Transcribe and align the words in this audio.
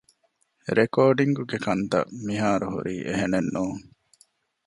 ރެކޯޑިންގގެ 0.77 1.57
ކަންތައް 1.65 2.11
މިހާރުހުރީ 2.25 2.95
އެހެނެއްނޫން 3.07 3.77